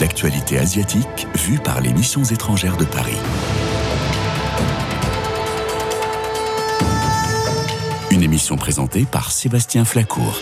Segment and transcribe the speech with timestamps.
[0.00, 3.16] L'actualité asiatique vue par les missions étrangères de Paris.
[8.10, 10.38] Une émission présentée par Sébastien Flacourt.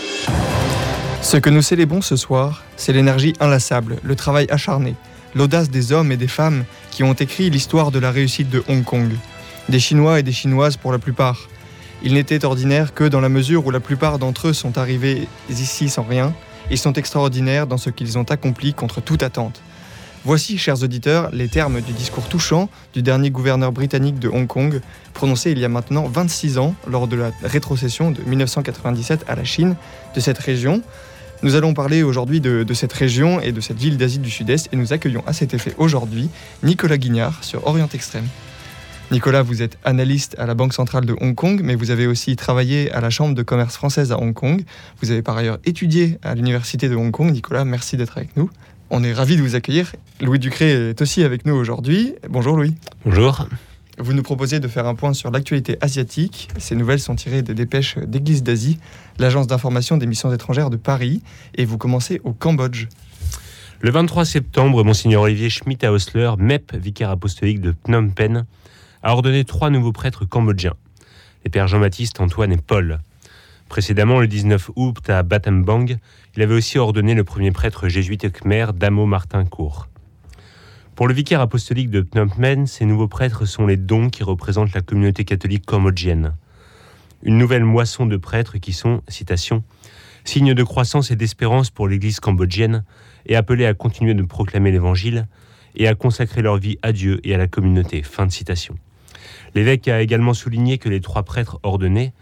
[1.21, 4.95] Ce que nous célébrons ce soir, c'est l'énergie inlassable, le travail acharné,
[5.35, 8.83] l'audace des hommes et des femmes qui ont écrit l'histoire de la réussite de Hong
[8.83, 9.11] Kong.
[9.69, 11.47] Des Chinois et des Chinoises pour la plupart.
[12.03, 15.87] Il n'était ordinaire que dans la mesure où la plupart d'entre eux sont arrivés ici
[15.87, 16.33] sans rien,
[16.71, 19.61] ils sont extraordinaires dans ce qu'ils ont accompli contre toute attente.
[20.23, 24.81] Voici, chers auditeurs, les termes du discours touchant du dernier gouverneur britannique de Hong Kong,
[25.13, 29.43] prononcé il y a maintenant 26 ans lors de la rétrocession de 1997 à la
[29.43, 29.75] Chine
[30.15, 30.81] de cette région.
[31.43, 34.69] Nous allons parler aujourd'hui de, de, cette région et de cette ville d'Asie du Sud-Est
[34.71, 36.29] et nous accueillons à cet effet aujourd'hui
[36.61, 38.27] Nicolas Guignard sur Orient Extrême.
[39.11, 42.37] Nicolas, vous êtes analyste à la Banque centrale de Hong Kong, mais vous avez aussi
[42.37, 44.63] travaillé à la Chambre de commerce française à Hong Kong.
[45.01, 47.29] Vous avez par ailleurs étudié à l'Université de Hong Kong.
[47.29, 48.49] Nicolas, merci d'être avec nous.
[48.89, 49.91] On est ravis de vous accueillir.
[50.21, 52.13] Louis Ducré est aussi avec nous aujourd'hui.
[52.29, 52.73] Bonjour Louis.
[53.05, 53.47] Bonjour.
[53.97, 56.47] Vous nous proposez de faire un point sur l'actualité asiatique.
[56.57, 58.79] Ces nouvelles sont tirées des dépêches d'Église d'Asie,
[59.19, 61.21] l'agence d'information des missions étrangères de Paris,
[61.55, 62.87] et vous commencez au Cambodge.
[63.81, 68.45] Le 23 septembre, Monseigneur Olivier Schmitt à Osler, MEP, vicaire apostolique de Phnom Penh,
[69.03, 70.75] a ordonné trois nouveaux prêtres cambodgiens,
[71.43, 72.99] les pères Jean-Baptiste, Antoine et Paul.
[73.69, 75.97] Précédemment, le 19 août, à Battambang,
[76.35, 79.87] il avait aussi ordonné le premier prêtre jésuite khmer, Damo Martin Cour.
[80.95, 84.73] Pour le vicaire apostolique de Phnom Penh, ces nouveaux prêtres sont les dons qui représentent
[84.73, 86.35] la communauté catholique cambodgienne.
[87.23, 89.63] Une nouvelle moisson de prêtres qui sont, citation,
[90.25, 92.83] signe de croissance et d'espérance pour l'Église cambodgienne
[93.25, 95.27] et appelés à continuer de proclamer l'Évangile
[95.75, 98.03] et à consacrer leur vie à Dieu et à la communauté.
[98.03, 98.75] Fin de citation.
[99.55, 102.13] L'évêque a également souligné que les trois prêtres ordonnés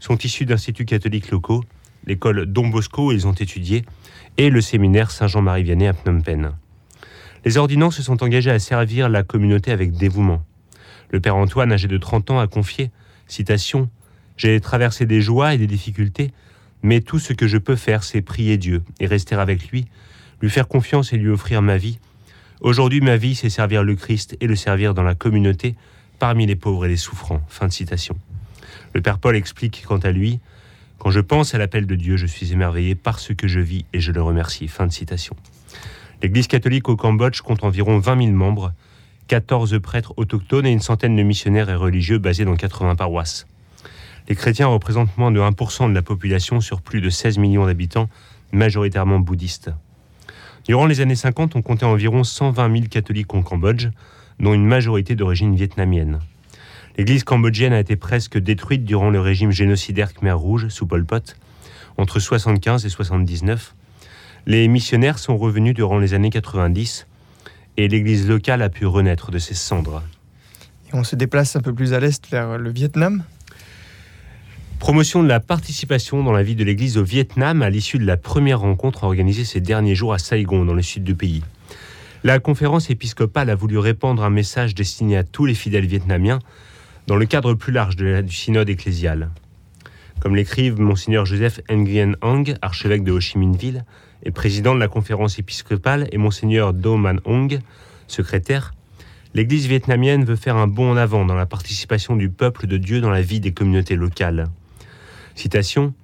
[0.00, 1.64] sont issus d'instituts catholiques locaux,
[2.06, 3.84] l'école Don Bosco où ils ont étudié,
[4.36, 6.52] et le séminaire Saint-Jean-Marie Vianney à Phnom Penh.
[7.44, 10.44] Les ordinants se sont engagés à servir la communauté avec dévouement.
[11.10, 12.90] Le père Antoine, âgé de 30 ans, a confié,
[14.36, 16.32] J'ai traversé des joies et des difficultés,
[16.82, 19.86] mais tout ce que je peux faire, c'est prier Dieu et rester avec lui,
[20.40, 21.98] lui faire confiance et lui offrir ma vie.
[22.60, 25.76] Aujourd'hui, ma vie, c'est servir le Christ et le servir dans la communauté,
[26.18, 27.40] parmi les pauvres et les souffrants.
[28.94, 30.40] Le Père Paul explique quant à lui
[30.98, 33.84] Quand je pense à l'appel de Dieu, je suis émerveillé par ce que je vis
[33.92, 34.70] et je le remercie.
[36.22, 38.72] L'Église catholique au Cambodge compte environ 20 000 membres,
[39.28, 43.46] 14 prêtres autochtones et une centaine de missionnaires et religieux basés dans 80 paroisses.
[44.28, 48.08] Les chrétiens représentent moins de 1% de la population sur plus de 16 millions d'habitants,
[48.52, 49.70] majoritairement bouddhistes.
[50.66, 53.88] Durant les années 50, on comptait environ 120 000 catholiques au Cambodge,
[54.40, 56.20] dont une majorité d'origine vietnamienne.
[56.96, 61.36] L'église cambodgienne a été presque détruite durant le régime génocidaire Khmer Rouge sous Pol Pot,
[61.96, 63.74] entre 75 et 79.
[64.46, 67.06] Les missionnaires sont revenus durant les années 90
[67.76, 70.02] et l'église locale a pu renaître de ses cendres.
[70.90, 73.22] Et on se déplace un peu plus à l'est vers le Vietnam
[74.78, 78.16] Promotion de la participation dans la vie de l'Église au Vietnam à l'issue de la
[78.16, 81.42] première rencontre organisée ces derniers jours à Saigon, dans le sud du pays.
[82.24, 86.40] La conférence épiscopale a voulu répandre un message destiné à tous les fidèles vietnamiens
[87.06, 89.30] dans le cadre plus large du synode ecclésial.
[90.18, 93.84] Comme l'écrivent Monseigneur Joseph Nguyen Hong, archevêque de Ho Chi Minh Ville
[94.24, 97.60] et président de la conférence épiscopale, et Monseigneur Do Man Hong,
[98.08, 98.74] secrétaire,
[99.32, 103.00] l'Église vietnamienne veut faire un bond en avant dans la participation du peuple de Dieu
[103.00, 104.48] dans la vie des communautés locales.
[105.36, 105.94] Citation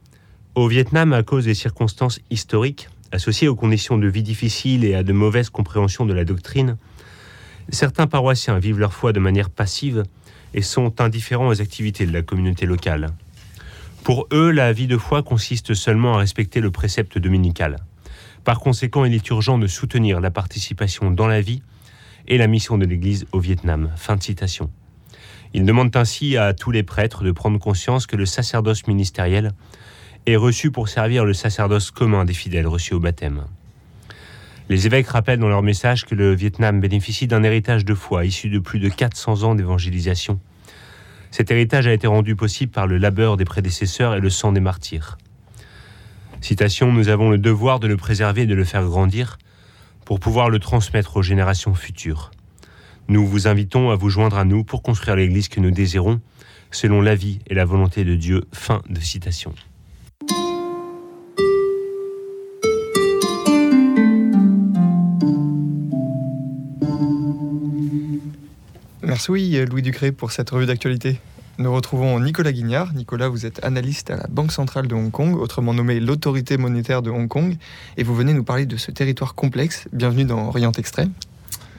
[0.54, 5.04] Au Vietnam, à cause des circonstances historiques, associées aux conditions de vie difficiles et à
[5.04, 6.76] de mauvaises compréhensions de la doctrine,
[7.68, 10.02] certains paroissiens vivent leur foi de manière passive
[10.52, 13.10] et sont indifférents aux activités de la communauté locale.
[14.02, 17.76] Pour eux, la vie de foi consiste seulement à respecter le précepte dominical.
[18.42, 21.62] Par conséquent, il est urgent de soutenir la participation dans la vie
[22.26, 23.92] et la mission de l'Église au Vietnam.
[23.96, 24.70] Fin de citation.
[25.54, 29.52] Ils demandent ainsi à tous les prêtres de prendre conscience que le sacerdoce ministériel
[30.26, 33.44] est reçu pour servir le sacerdoce commun des fidèles reçus au baptême.
[34.70, 38.48] Les évêques rappellent dans leur message que le Vietnam bénéficie d'un héritage de foi issu
[38.48, 40.40] de plus de 400 ans d'évangélisation.
[41.30, 44.60] Cet héritage a été rendu possible par le labeur des prédécesseurs et le sang des
[44.60, 45.18] martyrs.
[46.40, 49.38] Citation Nous avons le devoir de le préserver et de le faire grandir
[50.06, 52.30] pour pouvoir le transmettre aux générations futures.
[53.08, 56.20] Nous vous invitons à vous joindre à nous pour construire l'Église que nous désirons,
[56.70, 58.44] selon l'avis et la volonté de Dieu.
[58.52, 59.54] Fin de citation.
[69.14, 71.20] Merci oui, Louis Ducré pour cette revue d'actualité.
[71.58, 72.92] Nous retrouvons Nicolas Guignard.
[72.94, 77.00] Nicolas, vous êtes analyste à la Banque centrale de Hong Kong, autrement nommée l'autorité monétaire
[77.00, 77.56] de Hong Kong,
[77.96, 79.86] et vous venez nous parler de ce territoire complexe.
[79.92, 81.12] Bienvenue dans Orient Extrême.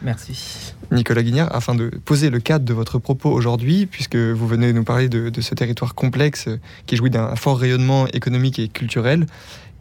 [0.02, 0.74] Merci.
[0.94, 4.86] Nicolas Guignard, afin de poser le cadre de votre propos aujourd'hui, puisque vous venez nous
[4.86, 6.48] parler de, de ce territoire complexe
[6.86, 9.26] qui jouit d'un fort rayonnement économique et culturel,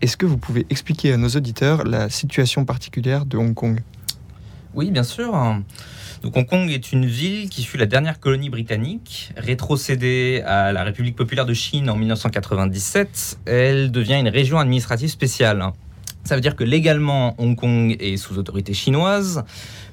[0.01, 3.81] est-ce que vous pouvez expliquer à nos auditeurs la situation particulière de Hong Kong?
[4.75, 5.32] Oui, bien sûr.
[6.23, 9.31] Donc Hong Kong est une ville qui fut la dernière colonie britannique.
[9.37, 15.65] Rétrocédée à la République populaire de Chine en 1997, elle devient une région administrative spéciale.
[16.25, 19.44] Ça veut dire que légalement, Hong Kong est sous autorité chinoise,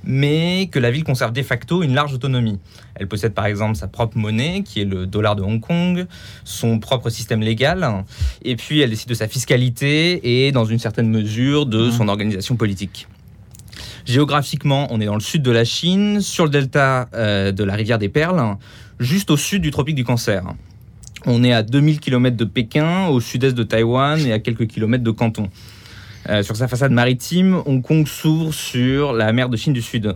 [0.06, 2.58] mais que la ville conserve de facto une large autonomie.
[2.96, 6.08] Elle possède par exemple sa propre monnaie, qui est le dollar de Hong Kong,
[6.46, 8.06] son propre système légal,
[8.46, 11.92] et puis elle décide de sa fiscalité et, dans une certaine mesure, de Mmh.
[11.92, 13.08] son organisation politique.
[14.06, 17.76] Géographiquement, on est dans le sud de la Chine, sur le delta euh, de la
[17.76, 18.58] rivière des Perles,
[19.00, 20.44] juste au sud du tropique du Cancer.
[21.26, 25.04] On est à 2000 km de Pékin, au sud-est de Taïwan et à quelques kilomètres
[25.04, 25.50] de Canton.
[26.30, 30.16] Euh, sur sa façade maritime, Hong Kong s'ouvre sur la mer de Chine du Sud.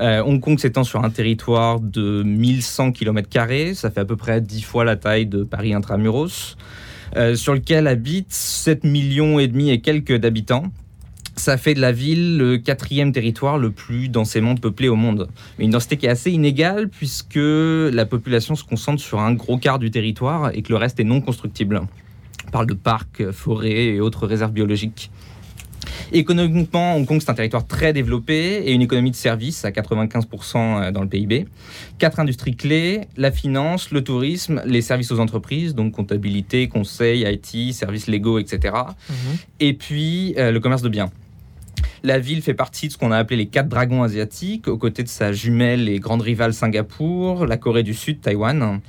[0.00, 4.40] Euh, Hong Kong s'étend sur un territoire de 1100 km, ça fait à peu près
[4.40, 6.56] 10 fois la taille de Paris intramuros,
[7.36, 10.72] sur lequel habitent 7 millions et demi et quelques d'habitants.
[11.36, 15.28] Ça fait de la ville le quatrième territoire le plus densément peuplé au monde.
[15.58, 19.58] Mais une densité qui est assez inégale puisque la population se concentre sur un gros
[19.58, 21.82] quart du territoire et que le reste est non constructible.
[22.46, 25.10] On parle de parcs, forêts et autres réserves biologiques.
[26.12, 30.92] Économiquement, Hong Kong, c'est un territoire très développé et une économie de services à 95%
[30.92, 31.46] dans le PIB.
[31.98, 37.74] Quatre industries clés, la finance, le tourisme, les services aux entreprises, donc comptabilité, conseil, IT,
[37.74, 38.74] services légaux, etc.
[39.60, 41.10] Et puis euh, le commerce de biens.
[42.06, 45.02] La ville fait partie de ce qu'on a appelé les quatre dragons asiatiques, aux côtés
[45.02, 48.80] de sa jumelle et grande rivale Singapour, la Corée du Sud, Taïwan.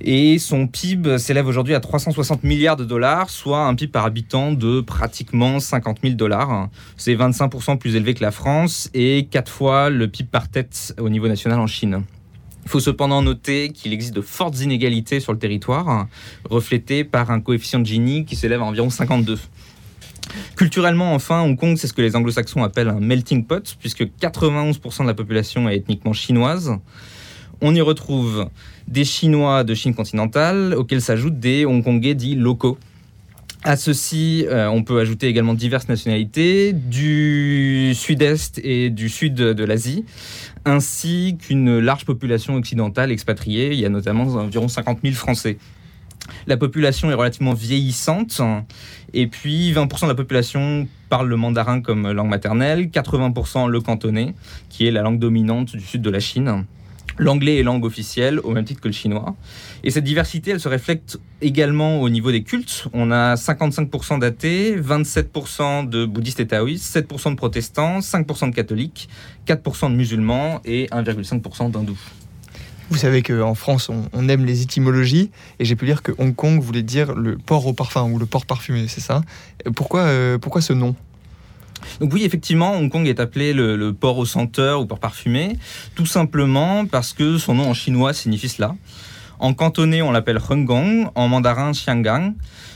[0.00, 4.50] Et son PIB s'élève aujourd'hui à 360 milliards de dollars, soit un PIB par habitant
[4.50, 6.70] de pratiquement 50 000 dollars.
[6.96, 11.10] C'est 25% plus élevé que la France et 4 fois le PIB par tête au
[11.10, 12.02] niveau national en Chine.
[12.64, 16.06] Il faut cependant noter qu'il existe de fortes inégalités sur le territoire,
[16.48, 19.38] reflétées par un coefficient de Gini qui s'élève à environ 52.
[20.56, 25.02] Culturellement, enfin, Hong Kong, c'est ce que les anglo-saxons appellent un melting pot, puisque 91%
[25.02, 26.72] de la population est ethniquement chinoise.
[27.60, 28.48] On y retrouve
[28.88, 32.78] des Chinois de Chine continentale, auxquels s'ajoutent des Hongkongais dits locaux.
[33.64, 39.64] À ceci, euh, on peut ajouter également diverses nationalités du sud-est et du sud de
[39.64, 40.04] l'Asie,
[40.64, 43.72] ainsi qu'une large population occidentale expatriée.
[43.72, 45.58] Il y a notamment environ 50 000 Français.
[46.46, 48.40] La population est relativement vieillissante,
[49.14, 54.34] et puis 20% de la population parle le mandarin comme langue maternelle, 80% le cantonais,
[54.68, 56.64] qui est la langue dominante du sud de la Chine.
[57.18, 59.36] L'anglais est langue officielle, au même titre que le chinois.
[59.84, 62.86] Et cette diversité, elle se reflète également au niveau des cultes.
[62.94, 69.08] On a 55% d'athées, 27% de bouddhistes et taoïstes, 7% de protestants, 5% de catholiques,
[69.46, 71.98] 4% de musulmans et 1,5% d'hindous.
[72.92, 76.60] Vous savez qu'en France, on, aime les étymologies, et j'ai pu lire que Hong Kong
[76.60, 79.22] voulait dire le port au parfum ou le port parfumé, c'est ça
[79.74, 80.94] pourquoi, euh, ce nom?
[82.00, 85.56] Donc oui, effectivement, Hong Kong est appelé le, le, port au senteur ou port parfumé,
[85.94, 88.76] tout simplement parce que son nom en chinois signifie cela.
[89.38, 92.34] En cantonais, on l'appelle Hengong, en mandarin Xiangang.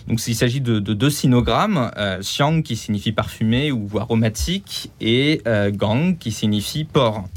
[0.09, 5.43] Donc il s'agit de, de, deux sinogrammes, euh, Xiang qui signifie parfumé ou aromatique, et
[5.47, 7.29] euh, Gang qui signifie port.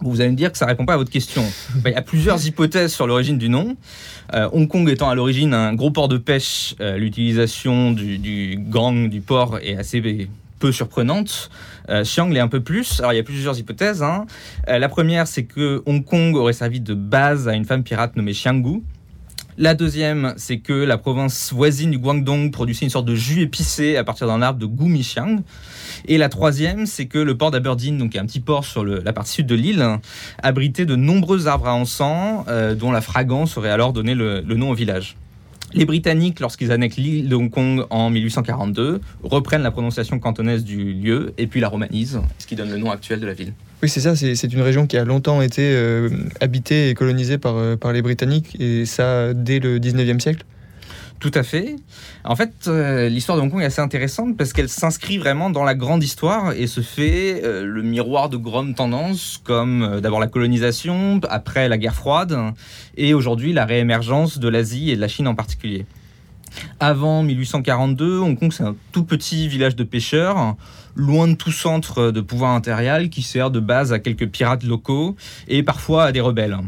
[0.00, 1.42] Vous allez me dire que ça répond pas à votre question.
[1.84, 3.76] Il y a plusieurs hypothèses sur l'origine du nom.
[4.34, 8.58] Euh, Hong Kong étant à l'origine un gros port de pêche, euh, l'utilisation du, du,
[8.58, 11.50] gang, du port, est assez peu surprenante.
[11.88, 13.00] Euh, Xiang l'est un peu plus.
[13.00, 14.02] Alors il y a plusieurs hypothèses.
[14.02, 14.26] Hein.
[14.68, 18.16] Euh, la première, c'est que Hong Kong aurait servi de base à une femme pirate
[18.16, 18.82] nommée Xianggu.
[19.58, 23.96] La deuxième, c'est que la province voisine du Guangdong produisait une sorte de jus épicé
[23.96, 25.38] à partir d'un arbre de Gumixiang.
[26.04, 29.32] Et la troisième, c'est que le port d'Aberdeen, donc un petit port sur la partie
[29.32, 29.98] sud de l'île,
[30.42, 34.72] abritait de nombreux arbres à encens, euh, dont la fragrance aurait alors donné le nom
[34.72, 35.16] au village.
[35.74, 40.92] Les Britanniques, lorsqu'ils annexent l'île de Hong Kong en 1842, reprennent la prononciation cantonaise du
[40.92, 43.52] lieu et puis la romanisent, ce qui donne le nom actuel de la ville.
[43.82, 46.08] Oui, c'est ça, c'est une région qui a longtemps été euh,
[46.40, 50.44] habitée et colonisée par, euh, par les Britanniques, et ça dès le 19e siècle
[51.18, 51.76] tout à fait.
[52.24, 55.64] En fait, euh, l'histoire de Hong Kong est assez intéressante parce qu'elle s'inscrit vraiment dans
[55.64, 60.20] la grande histoire et se fait euh, le miroir de grandes tendances comme euh, d'abord
[60.20, 62.38] la colonisation, après la guerre froide
[62.96, 65.86] et aujourd'hui la réémergence de l'Asie et de la Chine en particulier.
[66.80, 70.56] Avant 1842, Hong Kong c'est un tout petit village de pêcheurs,
[70.94, 75.16] loin de tout centre de pouvoir impérial qui sert de base à quelques pirates locaux
[75.48, 76.58] et parfois à des rebelles.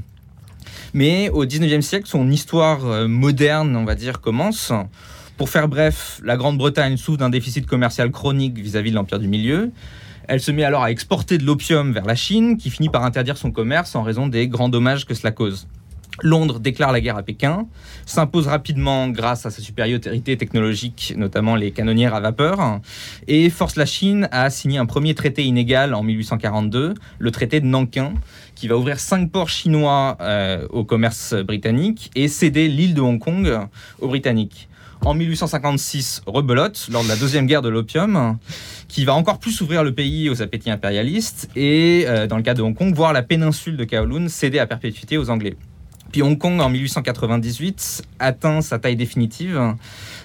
[0.98, 4.72] Mais au 19e siècle, son histoire euh, moderne, on va dire, commence.
[5.36, 9.70] Pour faire bref, la Grande-Bretagne souffre d'un déficit commercial chronique vis-à-vis de l'Empire du Milieu.
[10.26, 13.36] Elle se met alors à exporter de l'opium vers la Chine, qui finit par interdire
[13.36, 15.68] son commerce en raison des grands dommages que cela cause.
[16.22, 17.66] Londres déclare la guerre à Pékin,
[18.06, 22.80] s'impose rapidement grâce à sa supériorité technologique, notamment les canonnières à vapeur,
[23.26, 27.66] et force la Chine à signer un premier traité inégal en 1842, le traité de
[27.66, 28.14] Nankin,
[28.54, 33.18] qui va ouvrir cinq ports chinois euh, au commerce britannique et céder l'île de Hong
[33.18, 33.58] Kong
[34.00, 34.68] aux Britanniques.
[35.04, 38.36] En 1856, rebelote, lors de la deuxième guerre de l'opium,
[38.88, 42.54] qui va encore plus ouvrir le pays aux appétits impérialistes et, euh, dans le cas
[42.54, 45.56] de Hong Kong, voir la péninsule de Kowloon céder à perpétuité aux Anglais.
[46.12, 49.74] Puis Hong Kong, en 1898, atteint sa taille définitive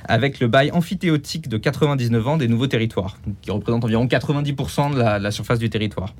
[0.05, 5.03] avec le bail amphithéotique de 99 ans des nouveaux territoires, qui représente environ 90% de
[5.03, 6.13] de la surface du territoire.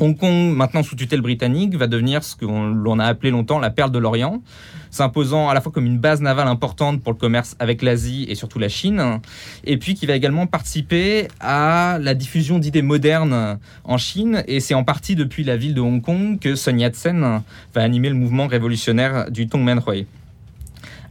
[0.00, 3.92] Hong Kong, maintenant sous tutelle britannique, va devenir ce qu'on a appelé longtemps la perle
[3.92, 4.42] de l'Orient,
[4.90, 8.34] s'imposant à la fois comme une base navale importante pour le commerce avec l'Asie et
[8.34, 9.20] surtout la Chine,
[9.64, 14.74] et puis qui va également participer à la diffusion d'idées modernes en Chine, et c'est
[14.74, 17.42] en partie depuis la ville de Hong Kong que Sun Yat-sen
[17.74, 20.06] va animer le mouvement révolutionnaire du Tongmenghui.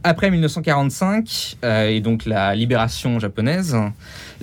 [0.06, 3.74] Après 1945, euh, et donc la libération japonaise,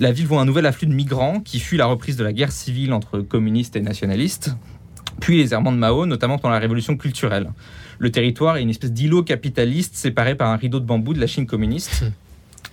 [0.00, 2.50] la ville voit un nouvel afflux de migrants qui fuient la reprise de la guerre
[2.50, 4.56] civile entre communistes et nationalistes,
[5.20, 7.52] puis les errements de Mao, notamment pendant la révolution culturelle.
[8.00, 11.28] Le territoire est une espèce d'îlot capitaliste séparé par un rideau de bambou de la
[11.28, 12.06] Chine communiste.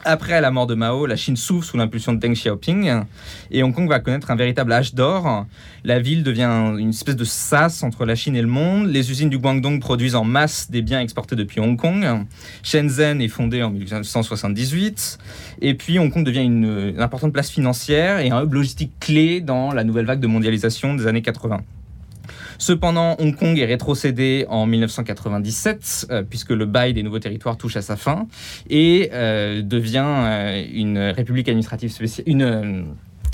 [0.06, 3.03] Après la mort de Mao, la Chine s'ouvre sous l'impulsion de Deng Xiaoping
[3.51, 5.46] et Hong Kong va connaître un véritable âge d'or.
[5.84, 8.88] La ville devient une espèce de sas entre la Chine et le monde.
[8.88, 12.25] Les usines du Guangdong produisent en masse des biens exportés depuis Hong Kong.
[12.63, 15.18] Shenzhen est fondée en 1978.
[15.62, 19.41] Et puis Hong Kong devient une, une importante place financière et un hub logistique clé
[19.41, 21.62] dans la nouvelle vague de mondialisation des années 80.
[22.60, 27.78] Cependant, Hong Kong est rétrocédé en 1997, euh, puisque le bail des nouveaux territoires touche
[27.78, 28.28] à sa fin,
[28.70, 31.96] et euh, devient euh, une république administrative
[32.28, 32.86] une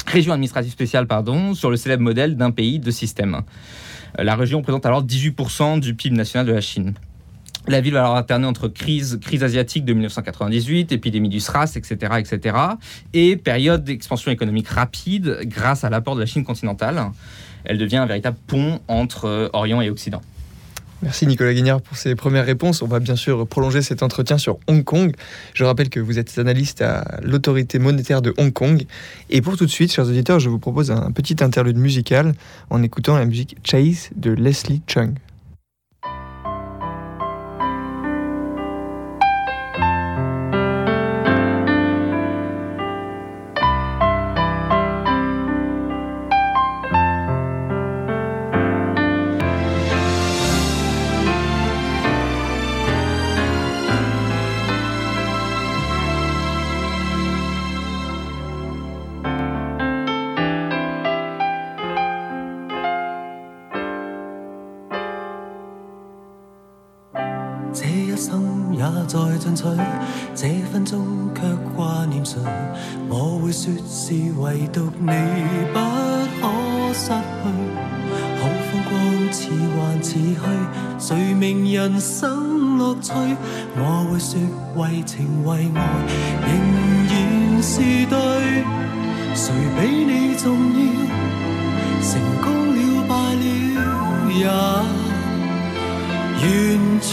[0.05, 3.41] région administrative spéciale, pardon, sur le célèbre modèle d'un pays de système.
[4.17, 6.93] La région représente alors 18% du PIB national de la Chine.
[7.67, 12.13] La ville va alors alterner entre crise, crise asiatique de 1998, épidémie du SRAS, etc.,
[12.19, 12.55] etc.,
[13.13, 17.09] et période d'expansion économique rapide grâce à l'apport de la Chine continentale.
[17.65, 20.21] Elle devient un véritable pont entre euh, Orient et Occident.
[21.01, 22.81] Merci Nicolas Guignard pour ces premières réponses.
[22.81, 25.13] On va bien sûr prolonger cet entretien sur Hong Kong.
[25.53, 28.85] Je rappelle que vous êtes analyste à l'autorité monétaire de Hong Kong.
[29.29, 32.33] Et pour tout de suite, chers auditeurs, je vous propose un petit interlude musical
[32.69, 35.13] en écoutant la musique Chase de Leslie Chung.
[78.89, 80.43] 光似幻似虛，
[80.99, 83.13] 誰明人生樂趣？
[83.77, 84.39] 我會說
[84.75, 85.79] 為情為愛
[86.45, 86.49] 仍
[87.09, 87.13] 然
[87.63, 87.73] 是
[88.05, 88.15] 對，
[89.35, 89.43] 誰
[89.75, 90.81] 比你重要？
[92.01, 92.11] 成
[92.41, 92.77] 功了
[93.09, 93.43] 敗了
[94.31, 94.45] 也。
[96.37, 96.47] 完
[97.01, 97.11] 全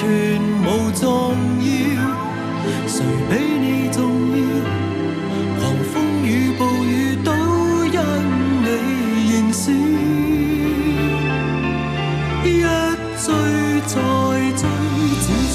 [0.62, 1.09] 无重
[1.62, 1.67] 要，
[2.87, 2.95] 誰
[3.31, 4.00] 比你重
[4.37, 4.82] 要？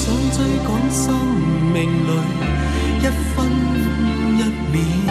[0.07, 1.13] 想追赶生
[1.73, 2.11] 命里
[3.01, 3.45] 一分
[4.37, 5.06] 一秒。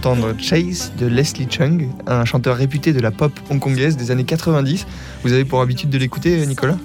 [0.00, 4.86] D'entendre Chase de Leslie Chung, un chanteur réputé de la pop hongkongaise des années 90.
[5.22, 6.78] Vous avez pour habitude de l'écouter, Nicolas?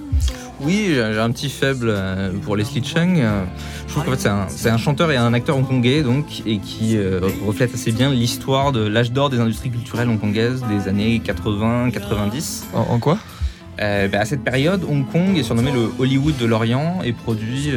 [0.60, 3.20] Oui, j'ai un petit faible euh, pour Leslie Chung.
[3.20, 3.44] Euh,
[3.88, 7.22] Je trouve qu'en fait c'est un, chanteur et un acteur hongkongais donc et qui euh,
[7.46, 12.64] reflète assez bien l'histoire de l'âge d'or des industries culturelles hongkongaises des années 80-90.
[12.74, 13.18] en, en quoi?
[13.80, 17.72] Euh, bah, à cette période, Hong Kong est surnommé le Hollywood de l'Orient et produit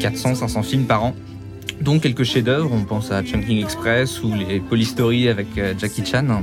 [0.00, 1.14] 400-500 films par an.
[1.80, 6.42] Dont quelques chefs-d'œuvre, on pense à Chunking Express ou les Polystory avec euh, Jackie Chan.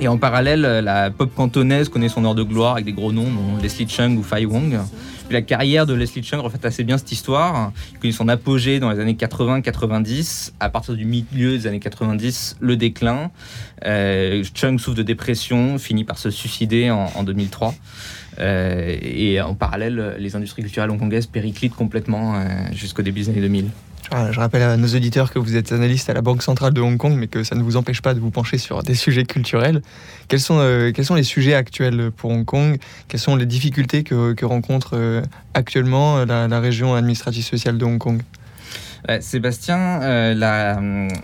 [0.00, 3.12] Et en parallèle, euh, la pop cantonaise connaît son heure de gloire avec des gros
[3.12, 4.78] noms, dont Leslie Chung ou Fai Wong.
[5.28, 7.72] Puis la carrière de Leslie Chung reflète assez bien cette histoire.
[7.92, 10.52] Il connaît son apogée dans les années 80-90.
[10.58, 13.30] À partir du milieu des années 90, le déclin.
[13.84, 17.74] Euh, Chung souffre de dépression, finit par se suicider en, en 2003.
[18.38, 22.38] Euh, et en parallèle, les industries culturelles hongkongaises périclitent complètement euh,
[22.72, 23.68] jusqu'au début des années 2000.
[24.10, 26.80] Ah, Je rappelle à nos auditeurs que vous êtes analyste à la Banque centrale de
[26.80, 29.24] Hong Kong, mais que ça ne vous empêche pas de vous pencher sur des sujets
[29.24, 29.80] culturels.
[30.28, 32.78] Quels sont, euh, les sujets actuels pour Hong Kong?
[33.08, 35.22] Quelles sont les difficultés que, rencontre
[35.54, 38.22] actuellement la région administrative sociale de Hong Kong?
[39.08, 40.80] Ouais, Sébastien, euh, la,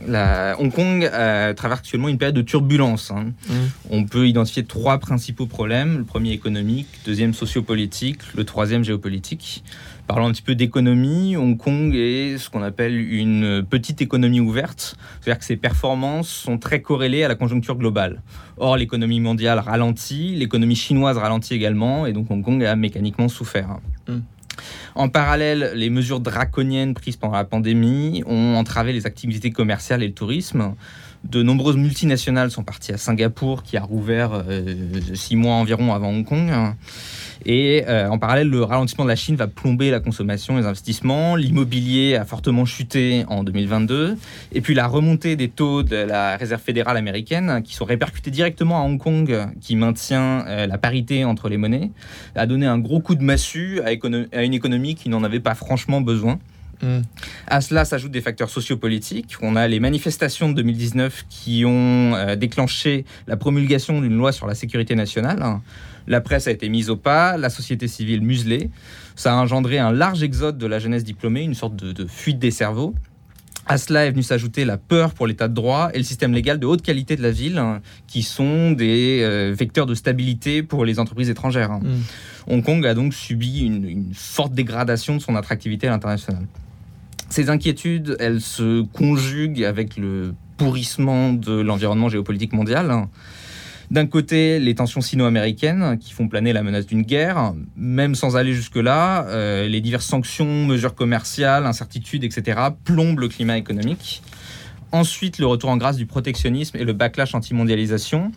[0.09, 3.13] la- Hong Kong euh, traverse actuellement une période de turbulence.
[3.13, 3.27] hein.
[3.49, 3.53] Mm.
[3.91, 5.99] On peut identifier trois principaux problèmes.
[5.99, 9.63] Le premier économique, le deuxième sociopolitique, le troisième géopolitique.
[10.09, 11.37] Parlons un petit peu d'économie.
[11.37, 14.97] Hong Kong est ce qu'on appelle une petite économie ouverte.
[15.21, 18.23] C'est-à-dire que ses performances sont très corrélées à la conjoncture globale.
[18.57, 23.79] Or, l'économie mondiale ralentit, l'économie chinoise ralentit également, et donc Hong Kong a mécaniquement souffert.
[24.09, 24.17] Mm.
[24.95, 30.09] En parallèle, les mesures draconiennes prises pendant la pandémie ont entravé les activités commerciales et
[30.09, 30.75] le tourisme.
[31.25, 34.75] De nombreuses multinationales sont parties à Singapour, qui a rouvert euh,
[35.15, 36.51] six mois environ avant Hong Kong.
[37.47, 40.67] Et euh, en parallèle, le ralentissement de la Chine va plomber la consommation et les
[40.67, 41.37] investissements.
[41.37, 44.17] L'immobilier a fortement chuté en 2022.
[44.53, 48.83] Et puis la remontée des taux de la Réserve fédérale américaine, qui sont répercutés directement
[48.83, 51.91] à Hong Kong, qui maintient euh, la parité entre les monnaies,
[52.35, 53.93] a donné un gros coup de massue à,
[54.43, 56.39] une économie qui n'en avait pas franchement besoin.
[56.83, 57.01] Mm.
[57.47, 59.37] À cela s'ajoutent des facteurs sociopolitiques.
[59.43, 64.47] On a les manifestations de 2019 qui ont euh, déclenché la promulgation d'une loi sur
[64.47, 65.43] la sécurité nationale.
[66.09, 68.71] La presse a été mise au pas, la société civile muselée.
[69.15, 72.39] Ça a engendré un large exode de la jeunesse diplômée, une sorte de, de fuite
[72.39, 72.95] des cerveaux.
[73.67, 76.59] À cela est venu s'ajouter la peur pour l'état de droit et le système légal
[76.59, 80.87] de haute qualité de la ville, hein, qui sont des euh, vecteurs de stabilité pour
[80.87, 81.71] les entreprises étrangères.
[81.71, 81.81] hein.
[81.85, 82.53] Mm.
[82.53, 86.47] Hong Kong a donc subi une, une forte dégradation de son attractivité à l'international.
[87.29, 92.91] Ces inquiétudes, elles se conjuguent avec le pourrissement de l'environnement géopolitique mondial.
[93.91, 98.53] D'un côté, les tensions sino-américaines qui font planer la menace d'une guerre, même sans aller
[98.53, 104.23] jusque-là, euh, les diverses sanctions, mesures commerciales, incertitudes, etc., plombent le climat économique.
[104.93, 108.33] Ensuite, le retour en grâce du protectionnisme et le backlash anti-mondialisation,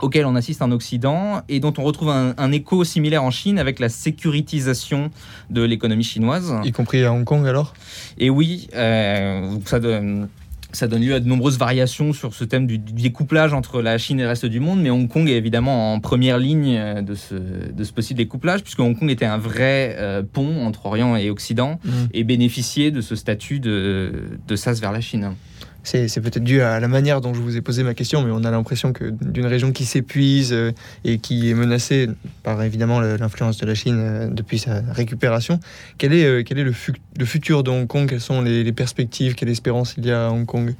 [0.00, 3.58] auquel on assiste en Occident et dont on retrouve un, un écho similaire en Chine
[3.58, 5.10] avec la sécurisation
[5.50, 6.54] de l'économie chinoise.
[6.64, 7.74] Y compris à Hong Kong alors?
[8.18, 10.28] Et oui, euh, ça donne.
[10.72, 14.20] Ça donne lieu à de nombreuses variations sur ce thème du, découplage entre la Chine
[14.20, 17.14] et le reste du monde, mais Hong Kong est évidemment en première ligne euh, de
[17.14, 21.16] ce, de ce possible découplage, puisque Hong Kong était un vrai euh, pont entre Orient
[21.16, 21.90] et Occident, Mm.
[22.12, 24.12] et bénéficiait de ce statut de,
[24.46, 25.34] de sas vers la Chine.
[25.82, 28.44] C'est peut-être dû à la manière dont je vous ai posé ma question, mais on
[28.44, 30.72] a l'impression que d'une région qui s'épuise euh,
[31.04, 32.08] et qui est menacée
[32.42, 35.58] par évidemment l'influence de la Chine euh, depuis sa récupération,
[35.98, 38.08] quel est, euh, le, fu- le futur de Hong Kong?
[38.08, 39.34] Quelles sont les, perspectives?
[39.34, 40.74] Quelle espérance il y a à Hong Kong?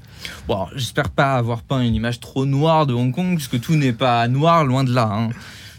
[0.46, 3.92] Bon, j'espère pas avoir peint une image trop noire de Hong Kong, puisque tout n'est
[3.92, 5.10] pas noir, loin de là.
[5.10, 5.30] hein.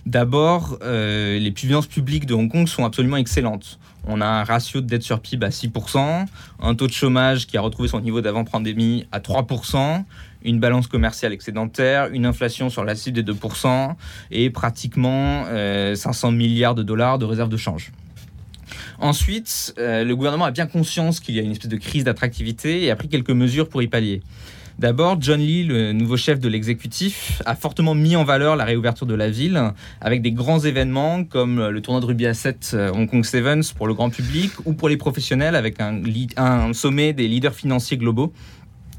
[0.08, 3.78] D'abord, les finances publiques de Hong Kong sont absolument excellentes.
[4.08, 6.26] On a un ratio de dette sur PIB à 6%,
[6.62, 10.04] un taux de chômage qui a retrouvé son niveau d'avant-pandémie à 3%,
[10.44, 13.96] une balance commerciale excédentaire, une inflation sur la cible des 2%
[14.32, 17.92] et pratiquement euh, 500 milliards de dollars de réserves de change.
[19.00, 22.84] Ensuite, euh, le gouvernement a bien conscience qu'il y a une espèce de crise d'attractivité
[22.84, 24.22] et a pris quelques mesures pour y pallier.
[24.80, 29.06] D'abord, John Lee, le nouveau chef de l'exécutif, a fortement mis en valeur la réouverture
[29.06, 32.92] de la ville avec des grands événements comme le tournoi de rugby à 7 euh,
[32.92, 37.28] Hong Kong Sevens pour le grand public ou pour les professionnels avec un, sommet des
[37.28, 38.34] leaders financiers globaux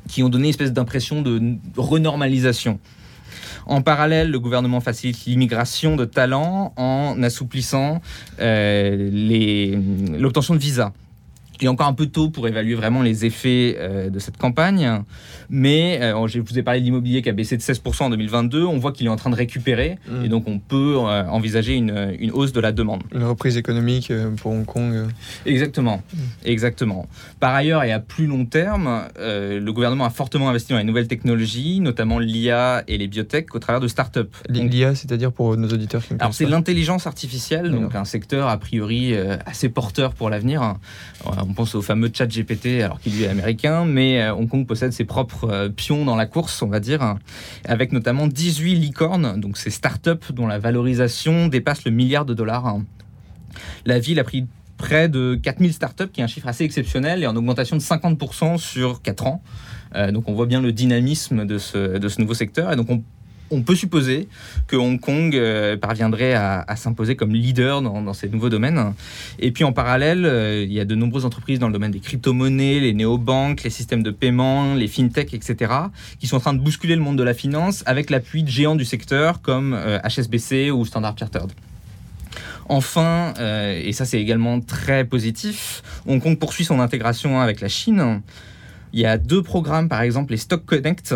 [0.09, 1.41] qui ont donné une espèce d'impression de
[1.77, 2.79] renormalisation.
[3.67, 8.01] En parallèle, le gouvernement facilite l'immigration de talents en assouplissant
[8.41, 10.93] euh, l'obtention de visas.
[11.63, 15.05] Il est encore un peu tôt pour évaluer vraiment les effets euh, de cette campagne,
[15.49, 18.65] mais euh, je vous ai parlé de l'immobilier qui a baissé de 16% en 2022.
[18.65, 20.25] On voit qu'il est en train de récupérer Mm.
[20.25, 23.05] et donc on peut euh, envisager une, une hausse de la demande.
[23.15, 25.07] Une reprise économique pour Hong Kong.
[25.47, 26.03] Exactement,
[26.45, 27.07] exactement.
[27.39, 31.07] Par ailleurs, et à plus long terme, le gouvernement a fortement investi dans les nouvelles
[31.07, 34.35] technologies, notamment l'IA et les biotech, au travers de start-up.
[34.49, 39.15] L'IA, c'est-à-dire pour nos auditeurs qui alors c'est l'intelligence artificielle, donc un secteur a priori
[39.47, 40.77] assez porteur pour l'avenir.
[41.53, 44.95] On pense au fameux chat GPT, alors qu'il est américain, mais euh, Hong Kong possède
[44.95, 47.19] ses propres euh, pions dans la course, on va dire, hein,
[47.67, 52.67] avec notamment 18 licornes, donc ces startups dont la valorisation dépasse le milliard de dollars.
[52.67, 52.87] hein.
[53.85, 54.47] La ville a pris
[54.79, 58.57] près de 4000 startups, qui est un chiffre assez exceptionnel et en augmentation de 50%
[58.57, 59.43] sur 4 ans.
[59.95, 62.73] Euh, donc on voit bien le dynamisme de ce, de ce nouveau secteur.
[62.73, 63.03] Et donc on,
[63.53, 64.29] on peut supposer
[64.67, 68.95] que Hong Kong euh, parviendrait à, s'imposer comme leader dans, ces nouveaux domaines.
[69.39, 72.01] Et puis en parallèle, euh, il y a de nombreuses entreprises dans le domaine des
[72.01, 75.73] crypto-monnaies, les néobanques, les systèmes de paiement, les fintech, etc.,
[76.19, 78.77] qui sont en train de bousculer le monde de la finance avec l'appui de géants
[78.77, 81.53] du secteur comme euh, HSBC ou Standard Chartered.
[82.69, 87.69] Enfin, euh, et ça c'est également très positif, Hong Kong poursuit son intégration avec la
[87.69, 88.23] Chine.
[88.93, 91.15] Il y a deux programmes, par exemple les Stock Connect,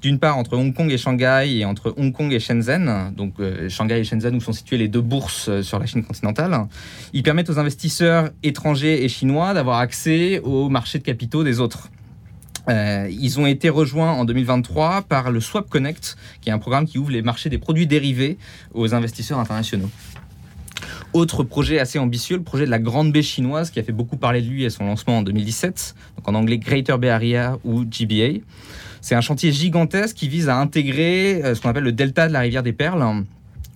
[0.00, 3.68] d'une part entre Hong Kong et Shanghai et entre Hong Kong et Shenzhen, donc euh,
[3.68, 6.66] Shanghai et Shenzhen où sont situées les deux bourses euh, sur la Chine continentale.
[7.12, 11.90] Ils permettent aux investisseurs étrangers et chinois d'avoir accès au marché de capitaux des autres.
[12.68, 16.86] Euh, ils ont été rejoints en 2023 par le Swap Connect, qui est un programme
[16.86, 18.38] qui ouvre les marchés des produits dérivés
[18.74, 19.90] aux investisseurs internationaux.
[21.18, 24.16] Autre projet assez ambitieux, le projet de la Grande Baie chinoise, qui a fait beaucoup
[24.16, 27.84] parler de lui à son lancement en 2017, donc en anglais Greater Bay Area ou
[27.84, 28.38] GBA.
[29.00, 32.32] C'est un chantier gigantesque qui vise à intégrer euh, ce qu'on appelle le delta de
[32.32, 33.04] la rivière des Perles,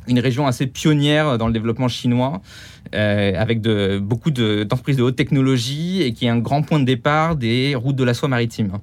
[0.07, 2.41] une région assez pionnière dans le développement chinois,
[2.95, 6.79] euh, avec de, beaucoup de- d'entreprises de, haute technologie et qui est un grand point
[6.79, 8.79] de départ des routes de la soie maritime.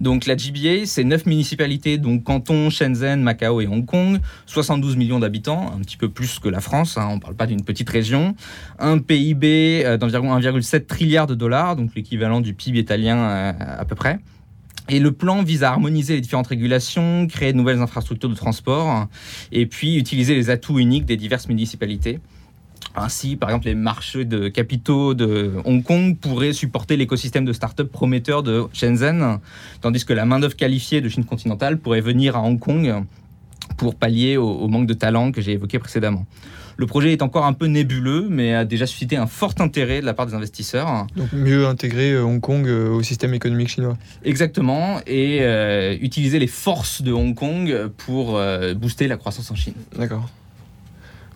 [0.00, 5.18] Donc la GBA, c'est 9 municipalités, donc Canton, Shenzhen, Macao et Hong Kong, 72 millions
[5.18, 7.90] d'habitants, un petit peu plus que la France, hein, on ne parle pas d'une petite
[7.90, 8.34] région,
[8.78, 13.84] un PIB euh, d'environ 1,7 trilliard de dollars, donc l'équivalent du PIB italien euh, à
[13.84, 14.20] peu près.
[14.88, 19.06] Et le plan vise à harmoniser les différentes régulations, créer de nouvelles infrastructures de transport,
[19.52, 22.20] et puis utiliser les atouts uniques des diverses municipalités.
[22.96, 27.90] Ainsi, par exemple, les marchés de capitaux de Hong Kong pourraient supporter l'écosystème de start-up
[27.90, 29.38] prometteur de Shenzhen,
[29.80, 33.04] tandis que la main-d'œuvre qualifiée de Chine continentale pourrait venir à Hong Kong
[33.76, 36.26] pour pallier au, au manque de talent que j'ai évoqué précédemment.
[36.76, 40.06] Le projet est encore un peu nébuleux, mais a déjà suscité un fort intérêt de
[40.06, 41.06] la part des investisseurs.
[41.14, 43.98] Donc mieux intégrer euh, Hong Kong euh, au système économique chinois.
[44.24, 49.56] Exactement, et euh, utiliser les forces de Hong Kong pour euh, booster la croissance en
[49.56, 49.74] Chine.
[49.96, 50.26] D'accord.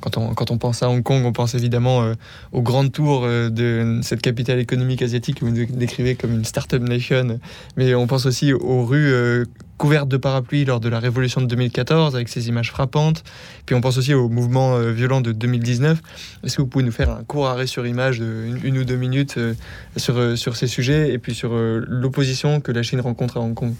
[0.04, 2.12] Quand on, quand on pense à Hong Kong, on pense évidemment euh,
[2.52, 6.44] aux grandes tours euh, de cette capitale économique asiatique que vous dé- décrivez comme une
[6.44, 7.40] start-up nation.
[7.78, 9.46] Mais on pense aussi aux rues euh,
[9.78, 13.24] couvertes de parapluies lors de la révolution de 2014 avec ces images frappantes.
[13.64, 16.02] Puis on pense aussi au mouvement euh, violent de 2019.
[16.44, 18.96] Est-ce que vous pouvez nous faire un court arrêt sur image de une, ou deux
[18.96, 19.38] minutes
[19.96, 23.72] sur, sur ces sujets et puis sur l'opposition que la Chine rencontre à Hong Kong?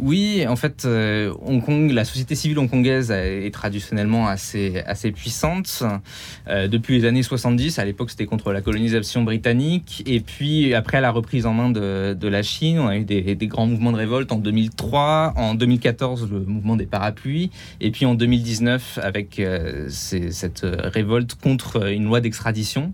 [0.00, 5.82] Oui, en fait, euh, Hong Kong, la société civile hongkongaise est traditionnellement assez, assez puissante.
[6.46, 10.04] Euh, depuis les années 70, à l'époque c'était contre la colonisation britannique.
[10.06, 13.34] Et puis après la reprise en main de, de la Chine, on a eu des,
[13.34, 18.06] des grands mouvements de révolte en 2003, en 2014 le mouvement des parapluies, et puis
[18.06, 22.92] en 2019 avec euh, cette révolte contre une loi d'extradition.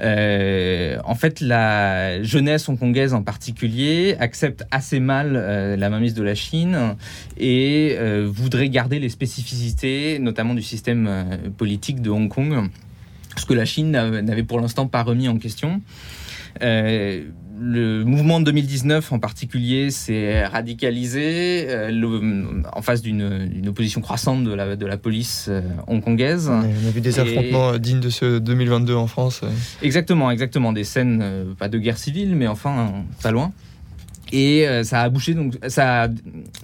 [0.00, 6.22] Euh, en fait, la jeunesse hongkongaise en particulier accepte assez mal euh, la mainmise de
[6.22, 6.96] la Chine
[7.38, 11.08] et euh, voudrait garder les spécificités, notamment du système
[11.56, 12.68] politique de Hong Kong,
[13.36, 15.80] ce que la Chine n'a- n'avait pour l'instant pas remis en question.
[17.62, 24.44] Le mouvement de 2019 en particulier s'est radicalisé euh, le- en face d'une opposition croissante
[24.44, 26.48] de la, de la police euh, hongkongaise.
[26.48, 29.42] on a, on a vu des Et- affrontements euh, dignes de ce 2022 en France.
[29.82, 30.72] Exactement, exactement.
[30.72, 31.22] Des scènes,
[31.58, 32.92] pas de guerre civile, mais enfin,
[33.22, 33.52] pas loin.
[34.32, 36.08] Et euh, ça a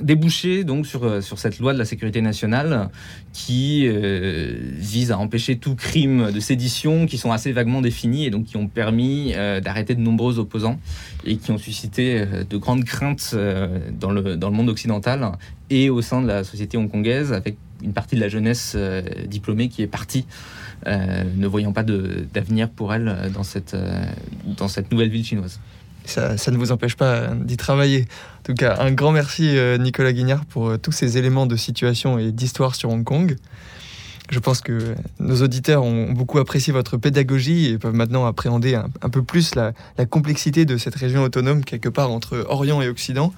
[0.00, 2.90] débouché donc sur, euh, sur cette loi de la sécurité nationale
[3.32, 8.30] qui euh, vise à empêcher tout crime de sédition qui sont assez vaguement définis et
[8.30, 10.78] donc qui ont permis d'arrêter de nombreux opposants
[11.24, 13.34] et qui ont suscité de grandes craintes
[13.98, 15.32] dans, le, monde occidental
[15.70, 18.76] et au sein de la société hongkongaise avec une partie de la jeunesse
[19.26, 20.26] diplômée qui est partie
[20.86, 25.60] ne voyant pas d'avenir pour elle dans cette nouvelle ville chinoise.
[26.06, 28.06] Ça, ne vous empêche pas d'y travailler.
[28.40, 31.56] En tout cas, un grand merci euh, Nicolas Guignard pour euh, tous ces éléments de
[31.56, 33.36] situation et d'histoire sur Hong Kong.
[34.30, 38.88] Je pense que nos auditeurs ont beaucoup apprécié votre pédagogie et peuvent maintenant appréhender un,
[39.02, 42.88] un peu plus la, la complexité de cette région autonome quelque part entre Orient et
[42.88, 43.32] Occident.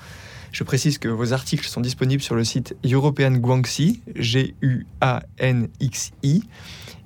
[0.53, 4.83] Je précise que vos articles sont disponibles sur le site European Guangxi, G-U-A-N-X-I.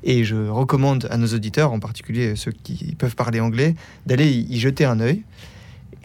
[0.04, 3.74] Et je recommande à nos auditeurs, en particulier ceux qui peuvent parler anglais,
[4.06, 5.22] d'aller y jeter un œil.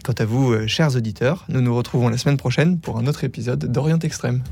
[0.08, 3.24] Quant à vous, euh, chers auditeurs, nous nous retrouvons la semaine prochaine pour un autre
[3.24, 4.42] épisode d'Orient Extrême.